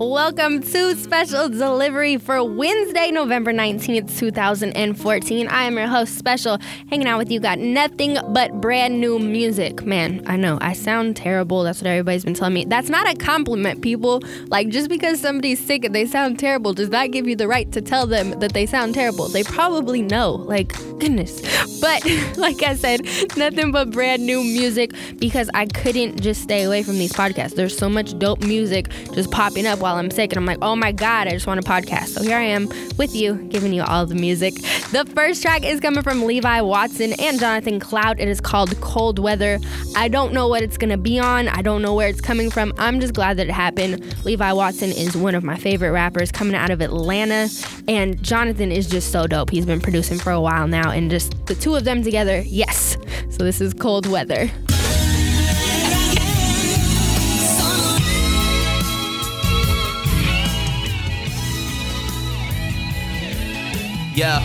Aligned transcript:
Welcome 0.00 0.62
to 0.62 0.94
Special 0.94 1.48
Delivery 1.48 2.18
for 2.18 2.44
Wednesday, 2.44 3.10
November 3.10 3.52
19th, 3.52 4.16
2014. 4.16 5.48
I 5.48 5.64
am 5.64 5.76
your 5.76 5.88
host, 5.88 6.16
Special, 6.16 6.58
hanging 6.88 7.08
out 7.08 7.18
with 7.18 7.32
you. 7.32 7.40
Got 7.40 7.58
nothing 7.58 8.16
but 8.28 8.60
brand 8.60 9.00
new 9.00 9.18
music. 9.18 9.84
Man, 9.84 10.22
I 10.28 10.36
know 10.36 10.56
I 10.60 10.74
sound 10.74 11.16
terrible. 11.16 11.64
That's 11.64 11.80
what 11.80 11.88
everybody's 11.88 12.24
been 12.24 12.34
telling 12.34 12.54
me. 12.54 12.64
That's 12.64 12.88
not 12.88 13.12
a 13.12 13.16
compliment, 13.16 13.82
people. 13.82 14.22
Like, 14.46 14.68
just 14.68 14.88
because 14.88 15.20
somebody's 15.20 15.58
sick 15.58 15.84
and 15.84 15.92
they 15.92 16.06
sound 16.06 16.38
terrible 16.38 16.74
does 16.74 16.90
not 16.90 17.10
give 17.10 17.26
you 17.26 17.34
the 17.34 17.48
right 17.48 17.70
to 17.72 17.82
tell 17.82 18.06
them 18.06 18.38
that 18.38 18.52
they 18.52 18.66
sound 18.66 18.94
terrible. 18.94 19.26
They 19.26 19.42
probably 19.42 20.02
know. 20.02 20.30
Like, 20.30 20.74
goodness. 21.00 21.40
But, 21.80 22.04
like 22.36 22.62
I 22.62 22.76
said, 22.76 23.04
nothing 23.36 23.72
but 23.72 23.90
brand 23.90 24.24
new 24.24 24.44
music 24.44 24.92
because 25.16 25.50
I 25.54 25.66
couldn't 25.66 26.22
just 26.22 26.40
stay 26.40 26.62
away 26.62 26.84
from 26.84 26.98
these 26.98 27.12
podcasts. 27.12 27.56
There's 27.56 27.76
so 27.76 27.88
much 27.88 28.16
dope 28.20 28.44
music 28.44 28.90
just 29.12 29.32
popping 29.32 29.66
up 29.66 29.87
while 29.88 29.96
I'm 29.96 30.10
sick. 30.10 30.32
And 30.32 30.38
I'm 30.38 30.44
like, 30.46 30.58
oh 30.60 30.76
my 30.76 30.92
God, 30.92 31.28
I 31.28 31.30
just 31.30 31.46
want 31.46 31.60
a 31.60 31.62
podcast. 31.62 32.08
So 32.08 32.22
here 32.22 32.36
I 32.36 32.42
am 32.42 32.68
with 32.98 33.14
you, 33.14 33.36
giving 33.48 33.72
you 33.72 33.82
all 33.82 34.04
the 34.04 34.14
music. 34.14 34.54
The 34.92 35.10
first 35.14 35.40
track 35.40 35.64
is 35.64 35.80
coming 35.80 36.02
from 36.02 36.24
Levi 36.24 36.60
Watson 36.60 37.14
and 37.18 37.40
Jonathan 37.40 37.80
Cloud. 37.80 38.20
It 38.20 38.28
is 38.28 38.40
called 38.40 38.78
Cold 38.80 39.18
Weather. 39.18 39.58
I 39.96 40.08
don't 40.08 40.32
know 40.32 40.46
what 40.46 40.62
it's 40.62 40.76
going 40.76 40.90
to 40.90 40.98
be 40.98 41.18
on, 41.18 41.48
I 41.48 41.62
don't 41.62 41.80
know 41.80 41.94
where 41.94 42.08
it's 42.08 42.20
coming 42.20 42.50
from. 42.50 42.72
I'm 42.78 43.00
just 43.00 43.14
glad 43.14 43.38
that 43.38 43.48
it 43.48 43.52
happened. 43.52 44.24
Levi 44.24 44.52
Watson 44.52 44.90
is 44.90 45.16
one 45.16 45.34
of 45.34 45.42
my 45.42 45.56
favorite 45.56 45.92
rappers 45.92 46.30
coming 46.30 46.54
out 46.54 46.70
of 46.70 46.80
Atlanta. 46.80 47.48
And 47.86 48.22
Jonathan 48.22 48.70
is 48.70 48.88
just 48.88 49.10
so 49.10 49.26
dope. 49.26 49.50
He's 49.50 49.66
been 49.66 49.80
producing 49.80 50.18
for 50.18 50.32
a 50.32 50.40
while 50.40 50.68
now. 50.68 50.90
And 50.90 51.10
just 51.10 51.46
the 51.46 51.54
two 51.54 51.74
of 51.74 51.84
them 51.84 52.02
together, 52.02 52.40
yes. 52.40 52.96
So 53.30 53.44
this 53.44 53.60
is 53.60 53.72
Cold 53.72 54.06
Weather. 54.06 54.50
Yeah. 64.18 64.42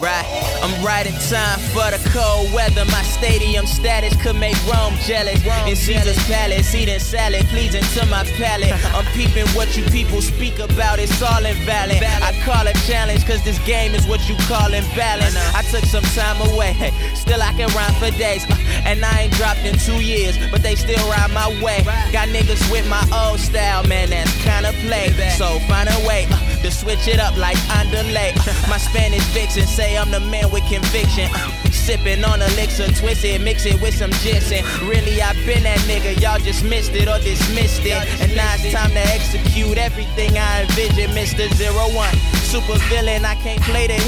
Right, 0.00 0.24
I'm 0.64 0.72
right 0.82 1.04
in 1.04 1.12
time 1.28 1.60
for 1.76 1.84
the 1.92 2.00
cold 2.08 2.50
weather. 2.54 2.86
My 2.86 3.02
stadium 3.02 3.66
status 3.66 4.16
could 4.16 4.36
make 4.36 4.56
Rome 4.64 4.96
jealous. 5.04 5.44
In 5.68 5.76
Caesar's 5.76 6.16
palace, 6.24 6.74
eating 6.74 6.98
salad, 7.00 7.44
pleasing 7.52 7.82
to 7.82 8.06
my 8.06 8.24
palate. 8.40 8.72
I'm 8.96 9.04
peeping 9.12 9.46
what 9.48 9.76
you 9.76 9.84
people 9.92 10.22
speak 10.22 10.58
about, 10.58 10.98
it's 10.98 11.20
all 11.20 11.44
invalid. 11.44 12.02
I 12.02 12.32
call 12.42 12.66
it 12.66 12.76
challenge, 12.88 13.26
cause 13.26 13.44
this 13.44 13.58
game 13.66 13.94
is 13.94 14.06
what 14.06 14.26
you 14.26 14.36
call 14.48 14.72
imbalance. 14.72 15.36
I 15.54 15.60
took 15.70 15.84
some 15.84 16.04
time 16.16 16.40
away, 16.48 16.72
still 17.12 17.42
I 17.42 17.52
can 17.52 17.68
rhyme 17.76 17.92
for 18.00 18.08
days. 18.16 18.46
And 18.80 19.04
I 19.04 19.28
ain't 19.28 19.34
dropped 19.34 19.60
in 19.66 19.76
two 19.76 20.00
years, 20.00 20.38
but 20.50 20.62
they 20.62 20.74
still 20.74 21.06
ride 21.10 21.30
my 21.32 21.48
way. 21.62 21.84
Got 22.10 22.28
niggas 22.28 22.72
with 22.72 22.88
my 22.88 23.04
old 23.12 23.38
style, 23.38 23.86
man, 23.86 24.08
that's 24.08 24.32
kinda 24.42 24.72
play. 24.88 25.12
So 25.36 25.58
find 25.68 25.90
a 25.90 26.08
way 26.08 26.26
to 26.62 26.70
switch 26.70 27.08
it 27.08 27.20
up 27.20 27.36
like 27.36 27.56
underlay. 27.70 28.32
My 28.68 28.78
Spanish 28.78 29.24
vixen 29.32 29.66
say 29.66 29.96
I'm 29.96 30.10
the 30.10 30.20
man 30.20 30.50
with 30.50 30.64
conviction. 30.68 31.28
Sipping 31.70 32.24
on 32.24 32.42
elixir, 32.42 32.88
twist 32.92 33.24
it, 33.24 33.40
mix 33.40 33.66
it 33.66 33.80
with 33.80 33.94
some 33.94 34.10
ginseng. 34.22 34.64
Really, 34.88 35.22
I 35.22 35.32
been 35.46 35.62
that 35.64 35.78
nigga, 35.88 36.20
y'all 36.20 36.38
just 36.38 36.64
missed 36.64 36.92
it 36.94 37.08
or 37.08 37.18
dismissed 37.18 37.82
it. 37.84 37.94
And 38.20 38.34
now 38.36 38.54
it's 38.58 38.72
time 38.72 38.90
to 38.92 39.04
execute 39.14 39.78
everything 39.78 40.36
I 40.36 40.62
envisioned, 40.62 41.12
Mr. 41.12 41.52
Zero 41.54 41.88
One. 41.94 42.14
Super 42.42 42.78
villain, 42.88 43.24
I 43.24 43.34
can't 43.36 43.62
play 43.62 43.86
the? 43.86 43.99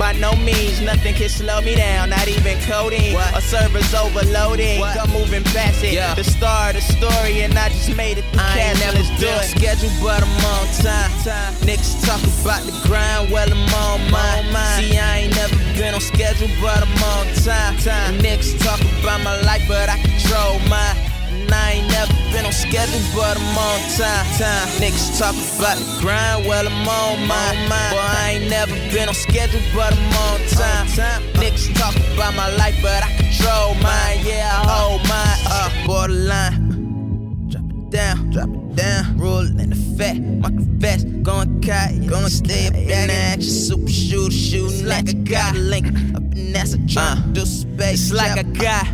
By 0.00 0.12
no 0.12 0.34
means, 0.36 0.80
nothing 0.80 1.12
can 1.12 1.28
slow 1.28 1.60
me 1.60 1.74
down, 1.74 2.08
not 2.08 2.26
even 2.26 2.58
coding. 2.62 3.14
A 3.36 3.40
server's 3.42 3.92
overloading, 3.92 4.82
I'm 4.82 5.10
moving 5.10 5.44
past 5.44 5.84
it. 5.84 6.16
The 6.16 6.24
star 6.24 6.70
of 6.70 6.76
the 6.76 6.80
story, 6.80 7.42
and 7.42 7.52
I 7.52 7.68
just 7.68 7.94
made 7.94 8.16
it 8.16 8.24
I 8.38 8.72
ain't 8.72 8.80
never 8.80 8.96
it. 8.96 9.44
Schedule, 9.44 9.90
but 10.00 10.22
I'm 10.24 10.44
on 10.56 10.66
time. 10.80 11.52
Niggas 11.68 12.00
talk 12.00 12.22
about 12.40 12.64
the 12.64 12.72
grind, 12.88 13.30
well, 13.30 13.52
I'm 13.52 13.74
on 13.76 14.10
mine. 14.10 14.80
See, 14.80 14.96
I 14.96 15.18
ain't 15.18 15.36
never 15.36 15.54
been 15.76 15.92
on 15.92 16.00
schedule, 16.00 16.48
but 16.62 16.80
I'm 16.80 17.04
on 17.04 17.26
time. 17.44 17.76
time. 17.76 18.18
Niggas 18.20 18.58
talk 18.64 18.80
about 19.02 19.20
my 19.20 19.38
life, 19.42 19.68
but 19.68 19.90
I 19.90 20.00
control 20.00 20.60
mine. 20.70 21.09
I 21.52 21.72
ain't 21.72 21.88
never 21.88 22.12
been 22.32 22.46
on 22.46 22.52
schedule, 22.52 23.00
but 23.14 23.36
I'm 23.36 23.58
on 23.58 23.80
time. 23.96 24.26
time. 24.38 24.68
Niggas 24.80 25.18
talk 25.18 25.34
about 25.58 25.76
the 25.78 26.00
grind, 26.00 26.46
well, 26.46 26.66
I'm 26.66 26.88
on 26.88 27.26
mine. 27.26 27.68
Boy, 27.68 27.98
I 27.98 28.38
ain't 28.38 28.50
never 28.50 28.74
been 28.92 29.08
on 29.08 29.14
schedule, 29.14 29.60
but 29.74 29.92
I'm 29.92 30.12
on 30.24 30.40
time. 30.48 30.86
time. 30.88 31.22
Niggas 31.34 31.74
talk 31.78 31.94
about 32.14 32.34
my 32.34 32.48
life, 32.56 32.76
but 32.82 33.02
I 33.02 33.10
control 33.16 33.74
mine. 33.82 34.20
Yeah, 34.24 34.50
I 34.52 34.58
hold 34.68 35.02
mine. 35.08 35.38
Uh, 35.46 35.86
borderline. 35.86 37.48
Drop 37.48 37.64
it 37.64 37.90
down, 37.90 38.30
drop 38.30 38.48
it 38.48 38.76
down. 38.76 39.18
Rollin' 39.18 39.70
the 39.70 39.76
fat, 39.96 40.18
my 40.18 40.48
confess. 40.48 41.04
Going 41.04 41.60
kite, 41.60 42.06
gonna 42.06 42.30
stay 42.30 42.68
up 42.68 42.74
in 42.74 43.10
action. 43.10 43.42
Super 43.42 43.90
shooter, 43.90 44.32
shooting 44.32 44.86
like 44.86 45.08
a 45.08 45.52
link. 45.58 45.86
Up 46.14 46.22
in 46.22 46.52
NASA, 46.52 46.78
trying 46.92 47.22
to 47.22 47.28
do 47.40 47.44
space. 47.44 48.10
It's 48.10 48.12
like 48.12 48.38
I 48.38 48.42
got. 48.42 48.86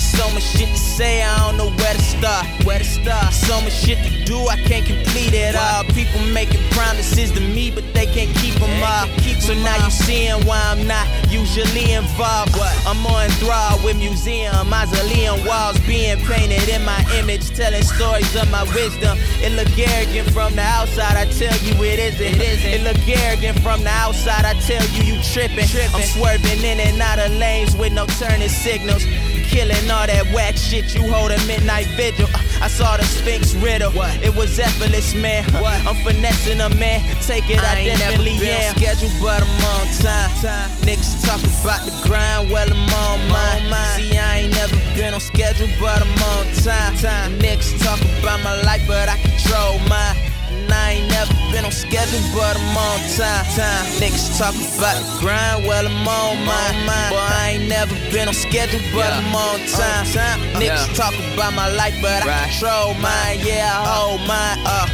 So 0.00 0.30
much 0.32 0.42
shit 0.42 0.68
to 0.68 0.78
say, 0.78 1.22
I 1.22 1.36
don't 1.44 1.58
know 1.58 1.70
where 1.76 1.94
to 1.94 2.02
start. 2.02 2.46
Where 2.64 2.78
to 2.78 2.84
start? 2.84 3.32
So 3.32 3.60
much 3.60 3.72
shit 3.72 3.98
to 3.98 4.24
do, 4.24 4.48
I 4.48 4.56
can't 4.56 4.84
complete 4.84 5.34
it 5.34 5.54
all. 5.54 5.84
People 5.92 6.20
making 6.32 6.62
promises 6.70 7.30
to 7.32 7.40
me, 7.40 7.70
but 7.70 7.84
they 7.92 8.06
can't 8.06 8.34
keep 8.38 8.54
them 8.54 8.82
all. 8.82 9.06
So 9.40 9.54
now 9.54 9.76
you 9.84 9.90
seeing 9.90 10.40
why 10.46 10.60
I'm 10.72 10.86
not 10.86 11.06
usually 11.28 11.92
involved. 11.92 12.52
But 12.52 12.72
I'm 12.86 12.98
more 13.00 13.22
enthralled 13.22 13.84
with 13.84 13.96
museum, 13.96 14.68
mausoleum 14.68 15.44
walls 15.44 15.78
being 15.80 16.18
painted 16.24 16.68
in 16.68 16.84
my 16.84 17.00
image, 17.18 17.50
telling 17.50 17.82
stories 17.82 18.34
of 18.36 18.50
my 18.50 18.64
wisdom. 18.74 19.18
It 19.44 19.52
look 19.52 19.72
arrogant 19.76 20.30
from 20.32 20.56
the 20.56 20.62
outside, 20.62 21.16
I 21.16 21.26
tell 21.26 21.56
you 21.60 21.74
it 21.84 21.98
isn't. 21.98 22.20
It 22.20 22.40
isn't. 22.40 22.70
It 22.70 22.82
look 22.84 23.00
arrogant 23.08 23.60
from 23.60 23.84
the 23.84 23.90
outside, 23.90 24.44
I 24.44 24.54
tell 24.60 24.84
you 24.96 25.14
you 25.14 25.22
tripping. 25.32 25.68
I'm 25.94 26.02
swerving 26.02 26.64
in 26.64 26.80
and 26.80 27.00
out 27.00 27.18
of 27.18 27.32
lanes 27.36 27.76
with 27.76 27.92
no 27.92 28.06
turning 28.20 28.48
signals. 28.48 29.04
Killing 29.50 29.90
all 29.90 30.06
that 30.06 30.30
whack 30.32 30.56
shit 30.56 30.94
you 30.94 31.02
hold 31.10 31.32
a 31.32 31.38
midnight 31.46 31.86
vigil. 31.98 32.28
Uh, 32.32 32.62
I 32.62 32.68
saw 32.68 32.96
the 32.96 33.02
Sphinx 33.02 33.52
riddle. 33.54 33.90
It 34.22 34.34
was 34.36 34.58
effortless, 34.60 35.12
man. 35.14 35.44
Uh, 35.54 35.66
I'm 35.88 35.96
finessing 36.06 36.60
a 36.60 36.70
man. 36.70 37.02
Take 37.26 37.50
it, 37.50 37.58
I, 37.58 37.80
I 37.80 37.84
definitely 37.98 38.38
am. 38.46 38.76
Schedule, 38.76 39.10
but 39.20 39.42
I'm 39.42 39.64
on 39.74 39.86
time. 39.98 40.30
time. 40.38 40.70
Niggas 40.86 41.26
talk 41.26 41.42
about 41.42 41.82
the 41.82 41.92
grind, 42.06 42.50
well 42.50 42.68
I'm 42.70 42.94
on 42.94 43.28
mine. 43.28 43.98
See, 43.98 44.16
I 44.16 44.46
ain't 44.46 44.54
never 44.54 44.76
been 44.94 45.14
on 45.14 45.20
schedule, 45.20 45.68
but 45.80 46.00
I'm 46.00 46.22
on 46.30 46.46
time. 46.62 46.94
time. 46.96 47.38
Niggas 47.40 47.82
talk 47.82 47.98
about 48.22 48.40
my 48.44 48.54
life, 48.62 48.86
but 48.86 49.08
I 49.08 49.18
control 49.18 49.80
mine. 49.88 50.29
I 50.72 50.90
ain't 50.92 51.08
never 51.10 51.32
been 51.52 51.64
on 51.64 51.72
schedule, 51.72 52.20
but 52.34 52.56
I'm 52.56 52.76
on 52.76 52.98
time. 53.16 53.44
time. 53.56 53.84
Niggas 54.00 54.38
talk 54.38 54.54
about 54.54 54.96
the 54.96 55.06
grind, 55.20 55.66
well 55.66 55.86
I'm 55.86 56.08
on 56.08 56.44
mine. 56.44 57.10
Boy, 57.10 57.16
I 57.18 57.50
ain't 57.54 57.68
never 57.68 57.94
been 58.12 58.28
on 58.28 58.34
schedule, 58.34 58.80
but 58.92 59.08
Yeah. 59.10 59.18
I'm 59.18 59.34
on 59.34 59.58
time. 59.68 60.06
time. 60.12 60.40
Niggas 60.60 60.86
Yeah. 60.88 60.94
talk 60.94 61.14
about 61.34 61.52
my 61.54 61.68
life, 61.68 61.94
but 62.00 62.22
I 62.22 62.26
Right. 62.26 62.50
control 62.50 62.94
mine. 62.94 63.40
Yeah, 63.44 63.70
I 63.72 63.84
hold 63.86 64.20
mine. 64.26 64.58
Uh. 64.66 64.86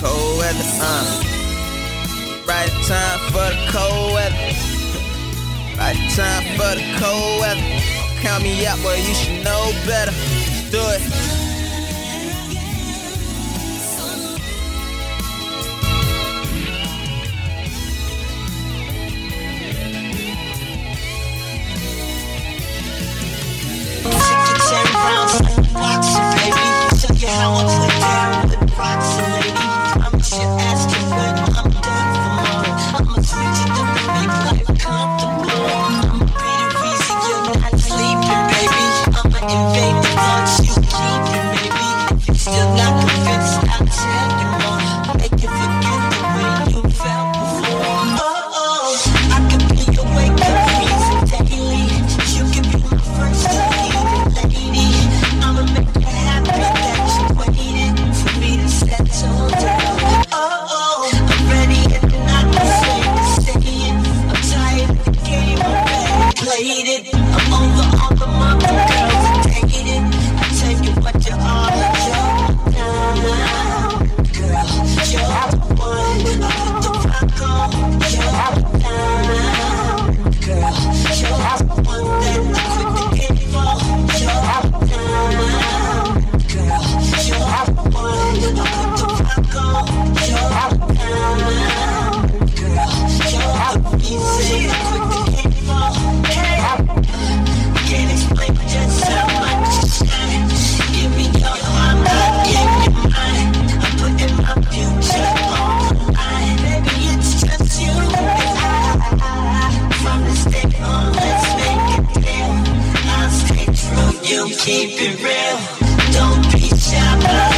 Cold 0.00 0.38
weather, 0.38 0.64
uh. 0.80 1.22
Right 2.46 2.70
time 2.86 3.18
for 3.32 3.48
the 3.54 3.66
cold 3.72 4.12
weather. 4.14 4.36
Right 5.78 5.98
time 6.14 6.44
for 6.56 6.72
the 6.78 6.84
cold 7.00 7.40
weather. 7.40 7.62
Count 8.22 8.42
me 8.42 8.66
out, 8.66 8.80
boy, 8.82 8.96
you 8.96 9.14
should 9.14 9.44
know 9.44 9.72
better. 9.86 10.12
Let's 10.12 10.70
do 10.70 10.82
it. 10.96 11.45
Ten 25.06 25.14
rounds 25.14 25.40
like 25.40 25.56
a 25.56 25.72
boxer, 25.72 26.20
baby. 26.34 27.20
You 27.20 27.28
how 27.28 27.52
I 27.54 27.95
gon' 114.28 114.48
keep 114.48 114.90
it 114.98 115.22
real. 115.22 115.58
Don't 116.12 116.52
be 116.52 116.68
shy, 116.76 117.55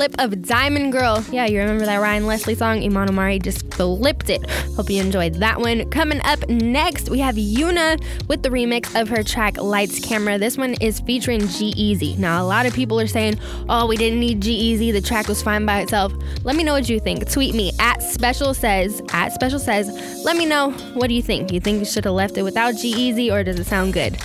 Flip 0.00 0.14
of 0.18 0.40
Diamond 0.40 0.92
Girl. 0.92 1.22
Yeah, 1.30 1.44
you 1.44 1.58
remember 1.58 1.84
that 1.84 1.98
Ryan 1.98 2.26
Leslie 2.26 2.54
song? 2.54 2.82
Iman 2.82 3.10
Omari 3.10 3.38
just 3.38 3.70
flipped 3.74 4.30
it. 4.30 4.48
Hope 4.74 4.88
you 4.88 4.98
enjoyed 4.98 5.34
that 5.34 5.60
one. 5.60 5.90
Coming 5.90 6.22
up 6.24 6.48
next, 6.48 7.10
we 7.10 7.18
have 7.18 7.34
Yuna 7.34 8.02
with 8.26 8.42
the 8.42 8.48
remix 8.48 8.98
of 8.98 9.10
her 9.10 9.22
track 9.22 9.58
Lights 9.58 10.00
Camera. 10.00 10.38
This 10.38 10.56
one 10.56 10.72
is 10.80 11.00
featuring 11.00 11.40
G-Eazy. 11.40 12.16
Now, 12.16 12.42
a 12.42 12.46
lot 12.46 12.64
of 12.64 12.72
people 12.72 12.98
are 12.98 13.06
saying, 13.06 13.38
oh, 13.68 13.86
we 13.86 13.98
didn't 13.98 14.20
need 14.20 14.40
G-Eazy. 14.40 14.90
The 14.90 15.02
track 15.02 15.28
was 15.28 15.42
fine 15.42 15.66
by 15.66 15.82
itself. 15.82 16.14
Let 16.44 16.56
me 16.56 16.64
know 16.64 16.72
what 16.72 16.88
you 16.88 16.98
think. 16.98 17.30
Tweet 17.30 17.54
me 17.54 17.70
at 17.78 18.02
Special 18.02 18.54
Says, 18.54 19.02
at 19.12 19.34
Special 19.34 19.58
Says. 19.58 20.24
Let 20.24 20.34
me 20.34 20.46
know 20.46 20.70
what 20.94 21.08
do 21.08 21.14
you 21.14 21.20
think. 21.22 21.52
You 21.52 21.60
think 21.60 21.78
you 21.78 21.84
should 21.84 22.06
have 22.06 22.14
left 22.14 22.38
it 22.38 22.42
without 22.42 22.74
G-Eazy 22.74 23.30
or 23.30 23.44
does 23.44 23.60
it 23.60 23.66
sound 23.66 23.92
good? 23.92 24.16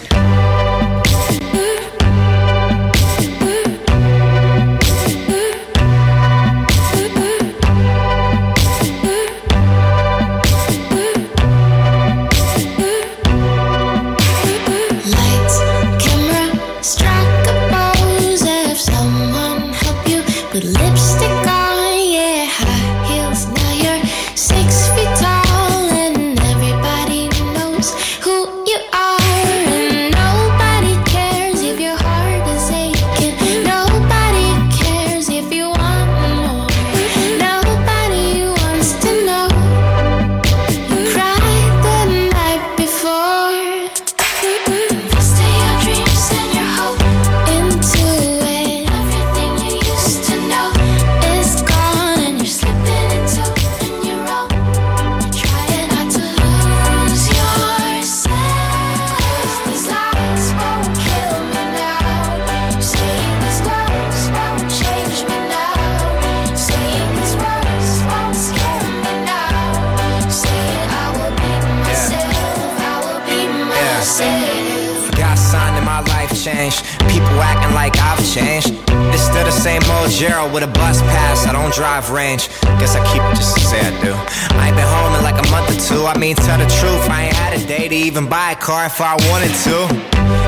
Drive 82.06 82.16
range. 82.16 82.50
Guess 82.80 82.96
I 82.96 83.04
keep 83.12 83.22
it 83.24 83.36
just 83.36 83.58
to 83.58 83.64
say 83.64 83.80
I 83.80 83.92
do. 84.04 84.14
I 84.58 84.68
ain't 84.68 84.76
been 84.76 84.88
home 84.88 85.16
in 85.16 85.24
like 85.24 85.40
a 85.40 85.50
month 85.50 85.70
or 85.70 85.80
two. 85.80 86.06
I 86.06 86.18
mean, 86.18 86.36
tell 86.36 86.58
the 86.58 86.70
truth. 86.80 87.10
I 87.10 87.26
ain't 87.26 87.36
had 87.36 87.54
a 87.54 87.66
day 87.66 87.88
to 87.88 87.96
even 87.96 88.28
buy 88.28 88.52
a 88.52 88.56
car 88.56 88.86
if 88.86 89.00
I 89.02 89.16
wanted 89.30 89.54
to. 89.66 89.78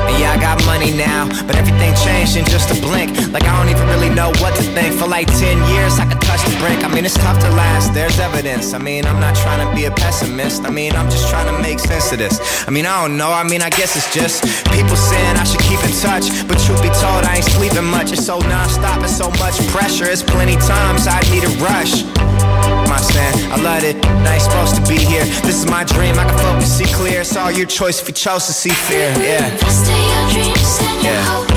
And 0.08 0.18
yeah, 0.18 0.32
I 0.32 0.38
got 0.40 0.64
money 0.66 0.92
now, 0.92 1.28
but 1.46 1.56
everything 1.56 1.94
changed 2.04 2.36
in 2.36 2.44
just 2.46 2.70
a 2.70 2.80
blink. 2.80 3.10
Like 3.32 3.44
I 3.44 3.52
don't 3.58 3.70
even 3.70 3.86
really 3.88 4.10
know 4.10 4.30
what 4.40 4.54
to 4.56 4.62
think. 4.62 4.94
For 4.94 5.06
like 5.06 5.26
10 5.26 5.58
years, 5.74 5.98
I 5.98 6.06
could 6.06 6.20
brink. 6.58 6.84
I 6.84 6.88
mean, 6.88 7.04
it's 7.04 7.14
tough 7.14 7.38
to 7.40 7.50
last. 7.50 7.94
There's 7.94 8.18
evidence. 8.18 8.74
I 8.74 8.78
mean, 8.78 9.06
I'm 9.06 9.20
not 9.20 9.34
trying 9.34 9.66
to 9.66 9.74
be 9.74 9.86
a 9.86 9.90
pessimist. 9.90 10.64
I 10.64 10.70
mean, 10.70 10.92
I'm 10.94 11.10
just 11.10 11.28
trying 11.28 11.46
to 11.54 11.62
make 11.62 11.78
sense 11.78 12.12
of 12.12 12.18
this. 12.18 12.66
I 12.68 12.70
mean, 12.70 12.86
I 12.86 13.02
don't 13.02 13.16
know. 13.16 13.30
I 13.30 13.44
mean, 13.44 13.62
I 13.62 13.70
guess 13.70 13.96
it's 13.96 14.12
just 14.12 14.42
people 14.70 14.96
saying 14.96 15.36
I 15.36 15.44
should 15.44 15.60
keep 15.60 15.82
in 15.84 15.92
touch. 16.02 16.26
But 16.46 16.58
truth 16.64 16.82
be 16.82 16.90
told, 17.00 17.24
I 17.24 17.36
ain't 17.36 17.44
sleeping 17.44 17.84
much. 17.84 18.12
It's 18.12 18.26
so 18.26 18.40
nonstop 18.40 18.98
and 18.98 19.10
so 19.10 19.30
much 19.42 19.56
pressure. 19.68 20.08
It's 20.10 20.22
plenty 20.22 20.56
times 20.56 21.06
I 21.06 21.20
need 21.30 21.44
a 21.44 21.52
rush. 21.62 22.04
My 22.88 22.98
saying, 23.00 23.52
I 23.52 23.56
love 23.62 23.84
it. 23.84 23.96
I 24.04 24.34
ain't 24.34 24.42
supposed 24.42 24.74
to 24.76 24.82
be 24.88 24.98
here. 24.98 25.24
This 25.46 25.56
is 25.62 25.66
my 25.66 25.84
dream. 25.84 26.18
I 26.18 26.24
can 26.24 26.38
focus, 26.38 26.78
see 26.78 26.90
clear. 26.92 27.20
It's 27.20 27.36
all 27.36 27.50
your 27.50 27.66
choice 27.66 28.00
if 28.00 28.08
you 28.08 28.14
chose 28.14 28.46
to 28.46 28.52
see 28.52 28.70
fear. 28.70 29.10
Yeah. 29.18 29.54
Stay 29.56 30.02
your 30.12 30.24
dreams 30.32 30.78
and 30.80 31.04
your 31.04 31.12
Yeah. 31.12 31.47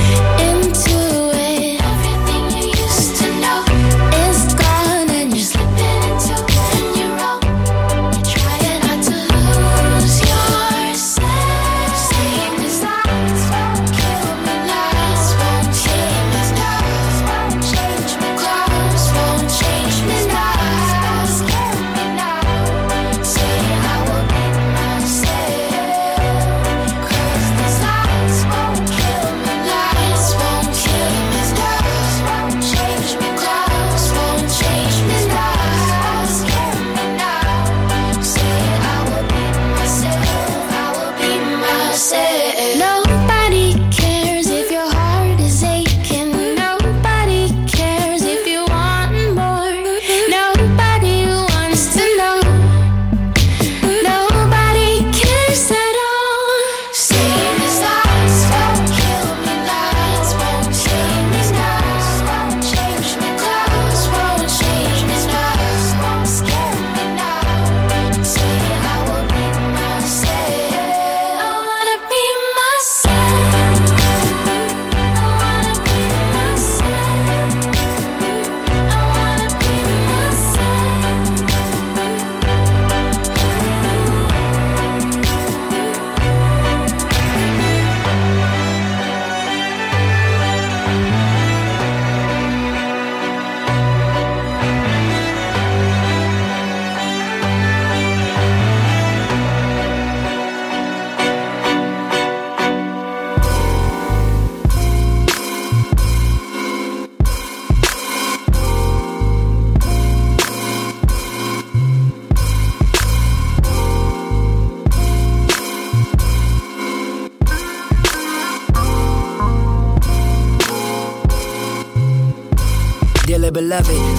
Beloved. 123.61 124.10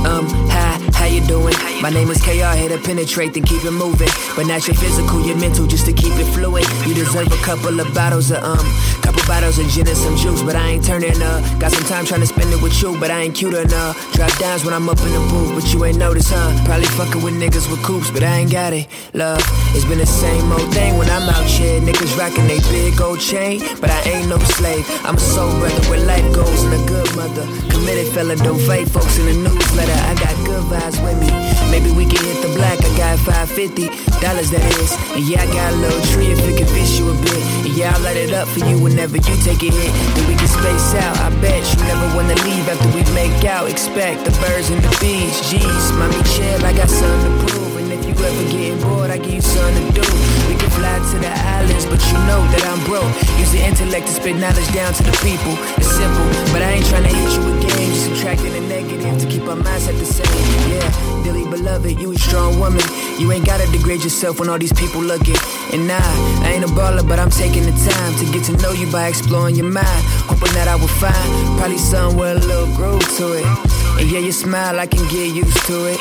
My 1.83 1.91
name 1.91 2.11
is 2.11 2.23
KR, 2.23 2.55
here 2.55 2.69
to 2.69 2.79
penetrate, 2.79 3.35
then 3.35 3.43
keep 3.43 3.65
it 3.65 3.73
moving. 3.73 4.09
But 4.37 4.47
not 4.47 4.65
your 4.69 4.77
physical, 4.77 5.21
your 5.27 5.37
mental, 5.37 5.67
just 5.67 5.85
to 5.87 5.93
keep 5.93 6.15
it 6.15 6.31
fluid. 6.31 6.65
You 6.87 6.95
deserve 6.95 7.27
a 7.27 7.43
couple 7.43 7.81
of 7.81 7.93
bottles 7.93 8.31
of 8.31 8.39
um, 8.39 8.63
couple 9.03 9.19
bottles 9.27 9.59
of 9.59 9.67
gin 9.67 9.89
and 9.89 9.97
some 9.97 10.17
juice, 10.17 10.43
but 10.43 10.55
I 10.55 10.79
ain't 10.79 10.85
turning 10.85 11.21
up. 11.21 11.43
Got 11.59 11.73
some 11.73 11.83
time 11.85 12.05
trying 12.05 12.21
to 12.21 12.27
spend 12.29 12.53
it 12.53 12.63
with 12.63 12.81
you, 12.81 12.97
but 13.01 13.11
I 13.11 13.23
ain't 13.23 13.35
cute 13.35 13.55
enough. 13.55 13.99
Drop 14.15 14.31
downs 14.39 14.65
when 14.65 14.75
I'm 14.75 14.89
up 14.89 15.01
in 15.01 15.11
the 15.11 15.19
booth, 15.27 15.59
but 15.59 15.75
you 15.75 15.85
ain't 15.85 15.99
notice, 15.99 16.31
huh? 16.31 16.55
Probably 16.65 16.87
fucking 16.87 17.21
with 17.21 17.35
niggas 17.35 17.69
with 17.69 17.83
coops, 17.83 18.13
but 18.13 18.23
I 18.23 18.47
ain't 18.47 18.53
got 18.53 18.73
it. 18.73 18.87
Love, 19.13 19.43
it's 19.75 19.85
been 19.85 19.99
the 19.99 20.07
same 20.07 20.53
old 20.53 20.73
thing 20.73 20.97
when 20.99 21.11
I'm 21.11 21.29
out 21.29 21.47
here. 21.47 21.81
Niggas 21.81 22.17
rocking 22.17 22.47
they 22.47 22.61
big 22.71 23.01
old 23.01 23.19
chain, 23.19 23.59
but 23.81 23.91
I 23.91 24.01
ain't 24.07 24.29
no 24.29 24.39
slave. 24.39 24.87
I'm 25.03 25.17
a 25.17 25.21
soul 25.35 25.51
brother 25.59 25.83
where 25.91 26.07
life 26.07 26.33
goes 26.33 26.63
and 26.63 26.75
a 26.79 26.87
good 26.87 27.11
mother. 27.17 27.43
Committed 27.75 28.07
fella, 28.15 28.37
don't 28.37 28.61
fight 28.61 28.89
folks 28.89 29.19
in 29.19 29.27
the 29.27 29.35
newsletter. 29.51 29.99
I 30.07 30.15
got 30.15 30.47
good 30.47 30.63
vibes 30.71 31.03
with 31.03 31.19
me. 31.19 31.62
Maybe 31.73 31.91
we 31.91 32.05
can 32.05 32.21
hit 32.21 32.45
the 32.45 32.53
black. 32.53 32.77
I 32.85 32.91
got 33.01 33.19
550 33.25 33.89
dollars 34.21 34.53
that 34.53 34.61
is. 34.77 34.93
And 35.17 35.25
yeah, 35.25 35.41
I 35.41 35.49
got 35.49 35.73
a 35.73 35.77
little 35.81 36.05
tree 36.13 36.29
if 36.29 36.39
it 36.45 36.61
convince 36.61 37.01
you 37.01 37.09
a 37.09 37.17
bit. 37.25 37.43
And 37.65 37.73
yeah, 37.73 37.97
I'll 37.97 38.03
light 38.05 38.21
it 38.21 38.33
up 38.37 38.47
for 38.47 38.61
you 38.69 38.77
whenever 38.77 39.17
you 39.17 39.35
take 39.41 39.65
a 39.65 39.73
hit. 39.73 39.93
Then 40.13 40.29
we 40.29 40.37
can 40.37 40.53
space 40.53 40.93
out. 41.01 41.17
I 41.25 41.33
bet 41.41 41.65
you 41.73 41.81
never 41.89 42.07
wanna 42.15 42.37
leave 42.45 42.69
after 42.69 42.89
we 42.93 43.01
make 43.17 43.49
out. 43.49 43.73
Expect 43.73 44.29
the 44.29 44.33
birds 44.45 44.69
and 44.69 44.85
the 44.85 44.93
bees. 45.01 45.33
Jeez, 45.49 45.85
mommy 45.97 46.21
chill, 46.37 46.61
I 46.61 46.77
got 46.77 46.91
something 46.93 47.33
to 47.33 47.33
prove. 47.49 47.77
And 47.81 47.89
if 47.89 48.05
you 48.05 48.15
ever 48.21 48.45
getting 48.53 48.81
bored, 48.85 49.11
I 49.11 49.17
give 49.17 49.41
you 49.41 49.41
something 49.41 49.95
to 49.95 50.01
do. 50.01 50.52
Fly 50.83 50.99
to 50.99 51.19
the 51.23 51.31
islands, 51.31 51.87
but 51.87 52.03
you 52.11 52.19
know 52.27 52.43
that 52.51 52.67
I'm 52.67 52.83
broke. 52.83 53.07
Use 53.39 53.53
the 53.55 53.63
intellect 53.63 54.11
to 54.11 54.15
spit 54.19 54.35
knowledge 54.35 54.67
down 54.75 54.91
to 54.99 55.03
the 55.07 55.15
people. 55.23 55.55
It's 55.79 55.87
simple, 55.95 56.27
but 56.51 56.59
I 56.59 56.75
ain't 56.75 56.87
trying 56.91 57.07
to 57.07 57.15
hit 57.15 57.31
you 57.39 57.43
with 57.47 57.63
games. 57.63 58.03
Subtracting 58.03 58.51
the 58.51 58.67
negative 58.67 59.15
to 59.23 59.27
keep 59.31 59.47
our 59.47 59.55
mindset 59.55 59.95
the 60.03 60.05
same. 60.05 60.27
Yeah, 60.75 61.23
dearly 61.23 61.47
beloved, 61.47 62.01
you 62.01 62.11
a 62.11 62.19
strong 62.19 62.59
woman. 62.59 62.83
You 63.17 63.31
ain't 63.31 63.47
gotta 63.47 63.71
degrade 63.71 64.03
yourself 64.03 64.41
when 64.41 64.49
all 64.49 64.59
these 64.59 64.73
people 64.73 65.01
looking. 65.01 65.39
And 65.71 65.87
nah, 65.87 66.03
I 66.43 66.59
ain't 66.59 66.65
a 66.65 66.73
baller, 66.75 67.07
but 67.07 67.21
I'm 67.21 67.31
taking 67.31 67.63
the 67.63 67.77
time 67.87 68.13
to 68.19 68.25
get 68.35 68.43
to 68.51 68.53
know 68.59 68.73
you 68.73 68.91
by 68.91 69.07
exploring 69.07 69.55
your 69.55 69.71
mind. 69.71 70.03
Hoping 70.27 70.53
that 70.59 70.67
I 70.67 70.75
will 70.75 70.95
find 70.99 71.29
probably 71.63 71.79
somewhere 71.79 72.35
a 72.35 72.43
little 72.43 72.67
groove 72.75 73.07
to 73.19 73.39
it. 73.39 73.82
Yeah, 74.05 74.19
your 74.19 74.33
smile, 74.33 74.79
I 74.79 74.87
can 74.87 75.09
get 75.09 75.35
used 75.35 75.67
to 75.67 75.87
it. 75.87 75.99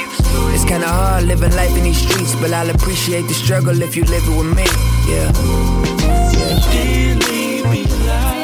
It's 0.53 0.65
kinda 0.65 0.87
hard 0.87 1.23
living 1.23 1.55
life 1.55 1.77
in 1.77 1.83
these 1.83 2.01
streets, 2.01 2.35
but 2.35 2.51
I'll 2.51 2.69
appreciate 2.69 3.27
the 3.27 3.33
struggle 3.33 3.81
if 3.81 3.95
you 3.95 4.03
live 4.03 4.27
it 4.27 4.35
with 4.35 4.53
me. 4.53 4.65
Yeah. 5.07 5.31
It's 6.53 8.40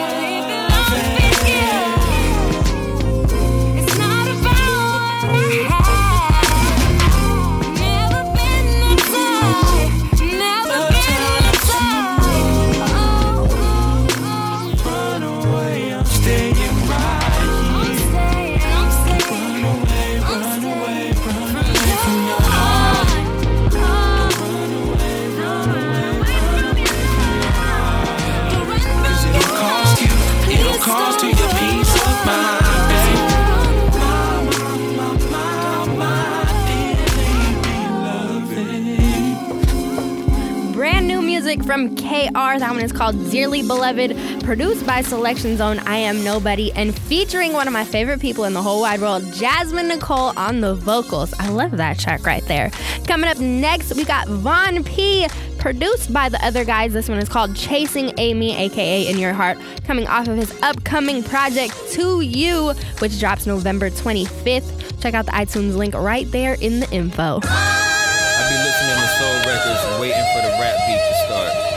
KR. 42.37 42.59
That 42.59 42.69
one 42.69 42.81
is 42.81 42.91
called 42.91 43.31
Dearly 43.31 43.63
Beloved, 43.63 44.43
produced 44.43 44.85
by 44.85 45.01
Selection 45.01 45.57
Zone. 45.57 45.79
I 45.79 45.97
Am 45.97 46.23
Nobody, 46.23 46.71
and 46.73 46.95
featuring 46.95 47.51
one 47.53 47.65
of 47.65 47.73
my 47.73 47.83
favorite 47.83 48.21
people 48.21 48.43
in 48.43 48.53
the 48.53 48.61
whole 48.61 48.81
wide 48.81 49.01
world, 49.01 49.23
Jasmine 49.33 49.87
Nicole, 49.87 50.37
on 50.37 50.61
the 50.61 50.75
vocals. 50.75 51.33
I 51.39 51.49
love 51.49 51.71
that 51.77 51.97
track 51.97 52.27
right 52.27 52.45
there. 52.45 52.69
Coming 53.07 53.27
up 53.27 53.39
next, 53.39 53.95
we 53.95 54.05
got 54.05 54.27
Von 54.27 54.83
Pea, 54.83 55.27
produced 55.57 56.13
by 56.13 56.29
the 56.29 56.43
other 56.45 56.63
guys. 56.63 56.93
This 56.93 57.09
one 57.09 57.17
is 57.17 57.27
called 57.27 57.55
Chasing 57.55 58.13
Amy, 58.17 58.55
aka 58.55 59.07
In 59.07 59.17
Your 59.17 59.33
Heart, 59.33 59.57
coming 59.85 60.05
off 60.05 60.27
of 60.27 60.37
his 60.37 60.53
upcoming 60.61 61.23
project 61.23 61.73
To 61.93 62.21
You, 62.21 62.73
which 62.99 63.19
drops 63.19 63.47
November 63.47 63.89
25th. 63.89 65.01
Check 65.01 65.15
out 65.15 65.25
the 65.25 65.31
iTunes 65.31 65.75
link 65.75 65.95
right 65.95 66.29
there 66.29 66.53
in 66.61 66.81
the 66.81 66.91
info. 66.91 67.39
I 67.43 68.47
be 68.47 68.57
listening 68.61 68.95
to 68.95 69.07
soul 69.17 69.37
records, 69.51 69.99
waiting 69.99 70.25
for 70.35 70.43
the 70.43 70.53
rap 70.61 70.77
beat 70.85 70.97
to 70.97 71.25
start. 71.25 71.76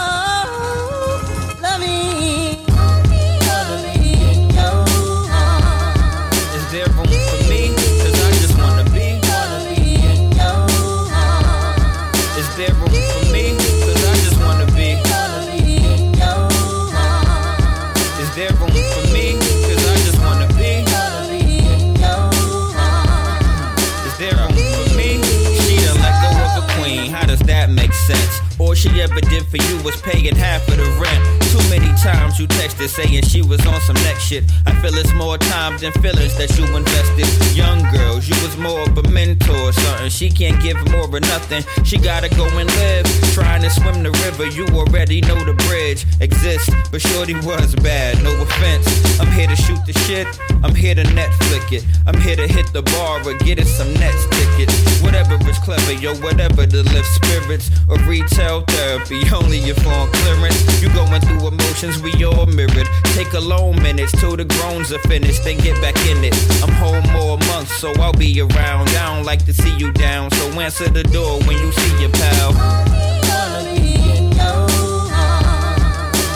she 28.91 29.01
ever 29.01 29.21
did 29.21 29.45
for 29.47 29.57
you 29.57 29.83
was 29.83 29.99
paying 30.01 30.35
half 30.35 30.67
of 30.67 30.77
the 30.77 30.89
rent. 30.99 31.41
Too 31.51 31.63
many 31.69 31.91
times 31.97 32.39
you 32.39 32.47
texted 32.47 32.89
saying 32.89 33.23
she 33.23 33.41
was 33.41 33.65
on 33.65 33.79
some 33.81 33.95
next 34.07 34.23
shit. 34.23 34.43
I 34.65 34.73
feel 34.81 34.93
it's 34.95 35.13
more 35.13 35.37
time 35.37 35.77
than 35.77 35.91
feelings 35.93 36.37
that 36.37 36.57
you 36.57 36.65
invested. 36.75 37.27
Young 37.55 37.81
girls, 37.91 38.27
you 38.27 38.35
was 38.43 38.57
more 38.57 38.81
of 38.81 38.97
a 38.97 39.03
mentor 39.09 39.55
or 39.55 39.71
something. 39.71 40.09
She 40.09 40.29
can't 40.29 40.61
give 40.61 40.77
more 40.91 41.07
or 41.07 41.19
nothing. 41.19 41.63
She 41.83 41.97
gotta 41.97 42.29
go 42.29 42.45
and 42.45 42.69
live. 42.69 43.05
Trying 43.33 43.61
to 43.63 43.69
swim 43.69 44.03
the 44.03 44.11
river, 44.25 44.47
you 44.47 44.65
already 44.75 45.21
know 45.21 45.39
the 45.43 45.53
bridge 45.67 46.05
exists. 46.19 46.69
But 46.91 47.01
Shorty 47.01 47.35
was 47.35 47.75
bad, 47.75 48.21
no 48.23 48.31
offense. 48.41 49.19
I'm 49.19 49.31
here 49.31 49.47
to 49.47 49.55
shoot 49.55 49.79
the 49.85 49.93
shit. 50.05 50.27
I'm 50.63 50.75
here 50.75 50.95
to 50.95 51.03
Netflix 51.03 51.71
it. 51.71 51.85
I'm 52.05 52.19
here 52.21 52.35
to 52.35 52.47
hit 52.47 52.71
the 52.73 52.81
bar 52.83 53.19
or 53.25 53.37
get 53.39 53.59
it 53.59 53.67
some 53.67 53.91
Nets 53.95 54.25
tickets. 54.29 55.01
Whatever 55.01 55.35
is 55.49 55.57
clever, 55.59 55.93
yo, 55.93 56.15
whatever 56.15 56.65
to 56.65 56.83
lift 56.83 57.07
spirits 57.07 57.71
or 57.89 57.97
retail 58.05 58.61
therapy. 58.67 59.21
Only 59.33 59.59
if 59.59 59.85
on 59.87 60.11
clearance. 60.11 60.81
You 60.81 60.89
going 60.93 61.21
through 61.21 61.47
emotions, 61.47 62.01
we 62.01 62.11
all 62.23 62.45
mirrored. 62.45 62.87
Take 63.15 63.33
a 63.33 63.39
long 63.39 63.81
minutes 63.81 64.11
till 64.19 64.35
the 64.37 64.45
groans 64.45 64.91
are 64.91 64.99
finished, 65.09 65.43
then 65.43 65.57
get 65.57 65.81
back 65.81 65.97
in 66.05 66.23
it. 66.23 66.35
I'm 66.61 66.71
home 66.73 67.05
more 67.11 67.37
months, 67.49 67.73
so 67.77 67.91
I'll 67.99 68.13
be 68.13 68.41
around. 68.41 68.89
I 68.89 69.15
don't 69.15 69.25
like 69.25 69.45
to 69.45 69.53
see 69.53 69.75
you 69.77 69.91
down, 69.91 70.29
so 70.31 70.45
answer 70.59 70.89
the 70.89 71.03
door 71.03 71.39
when 71.41 71.57
you 71.57 71.71
see 71.71 72.01
your 72.01 72.11
pal. 72.11 72.51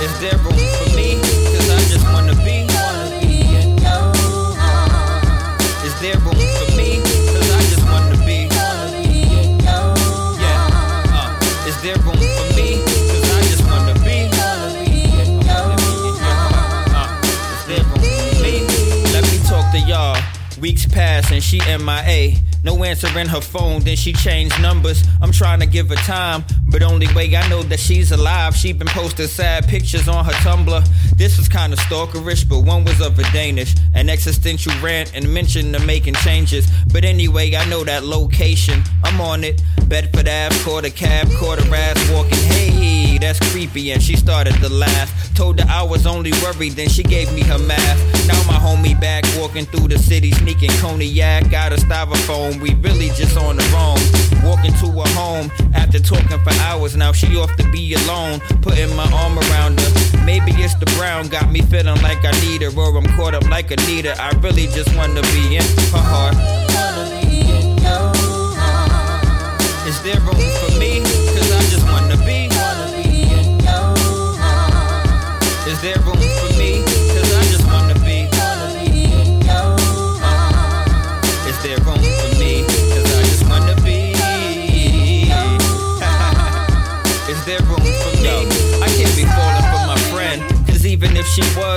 Is 0.02 0.20
there 0.20 0.38
room 0.40 0.65
pass 20.96 21.30
and 21.30 21.44
she 21.44 21.60
MIA. 21.60 22.38
No 22.66 22.84
answer 22.84 23.08
in 23.20 23.28
her 23.28 23.42
phone, 23.42 23.82
then 23.82 23.96
she 23.96 24.12
changed 24.12 24.60
numbers. 24.60 25.04
I'm 25.22 25.32
trying 25.32 25.60
to 25.60 25.68
give 25.68 25.90
her 25.90 25.96
time, 25.98 26.44
but 26.66 26.82
only 26.82 27.08
way 27.14 27.36
I 27.36 27.48
know 27.48 27.62
that 27.62 27.80
she's 27.80 28.12
alive. 28.12 28.56
She 28.56 28.74
been 28.74 28.88
posting 28.88 29.28
sad 29.28 29.68
pictures 29.68 30.08
on 30.08 30.26
her 30.26 30.32
Tumblr. 30.32 30.84
This 31.16 31.38
was 31.38 31.48
kinda 31.48 31.78
stalkerish, 31.78 32.50
but 32.50 32.62
one 32.62 32.84
was 32.84 33.02
of 33.02 33.20
a 33.20 33.24
Danish. 33.32 33.76
An 33.94 34.10
existential 34.10 34.74
rant 34.82 35.12
and 35.14 35.32
mention 35.32 35.76
of 35.76 35.86
making 35.86 36.16
changes. 36.16 36.66
But 36.92 37.06
anyway, 37.06 37.56
I 37.56 37.66
know 37.66 37.84
that 37.84 38.04
location. 38.04 38.84
I'm 39.04 39.22
on 39.22 39.44
it. 39.44 39.62
Bedford 39.88 40.28
Ave, 40.28 40.58
caught 40.64 40.86
a 40.86 40.90
cab, 40.90 41.30
caught 41.34 41.64
her 41.64 41.76
ass 41.76 42.10
walking. 42.10 42.44
Hey, 42.50 43.20
that's 43.20 43.40
creepy, 43.52 43.92
and 43.92 44.02
she 44.02 44.16
started 44.16 44.56
to 44.56 44.70
laugh. 44.70 45.12
Told 45.36 45.60
her 45.60 45.70
I 45.70 45.84
was 45.84 46.08
only 46.08 46.32
worried, 46.42 46.74
then 46.74 46.90
she 46.90 47.04
gave 47.04 47.32
me 47.32 47.42
her 47.44 47.60
math. 47.60 48.28
Now 48.28 48.42
my 48.48 48.58
homie 48.58 49.00
back 49.00 49.24
walking 49.38 49.66
through 49.68 49.90
the 49.90 50.00
city, 50.00 50.32
sneaking 50.32 50.72
cognac, 50.82 51.52
got 51.52 51.72
a 51.72 51.76
styrofoam. 51.76 52.55
We 52.62 52.74
really 52.76 53.10
just 53.10 53.38
on 53.38 53.58
the 53.58 53.64
roam. 53.74 54.00
Walking 54.44 54.74
to 54.82 54.88
her 54.88 55.14
home 55.16 55.52
after 55.74 56.00
talking 56.00 56.40
for 56.40 56.54
hours. 56.62 56.96
Now 56.96 57.12
she 57.12 57.38
off 57.38 57.56
to 57.58 57.70
be 57.72 57.94
alone, 57.94 58.40
putting 58.62 58.96
my 58.96 59.10
arm 59.12 59.38
around 59.40 59.80
her. 59.80 60.26
Maybe 60.26 60.52
it's 60.64 60.76
the 60.76 60.86
Brown 60.98 61.28
got 61.28 61.52
me 61.52 61.62
feeling 61.62 62.02
like 62.02 62.24
I 62.24 62.32
need 62.42 62.62
her, 62.62 62.72
or 62.78 62.98
I'm 62.98 63.06
caught 63.16 63.34
up 63.34 63.50
like 63.50 63.72
Anita. 63.72 64.16
I 64.22 64.30
really 64.40 64.68
just 64.68 64.96
wanna 64.96 65.22
be 65.34 65.58
in 65.58 65.64
her 65.94 66.06
heart. 66.12 66.36
Is 69.88 70.02
there 70.02 70.20
room 70.22 70.36
for 70.36 70.80
me? 70.80 71.02
Cause 71.36 71.52
I 71.52 71.62
just 71.70 71.86
wanna 71.86 72.18
be. 72.26 72.45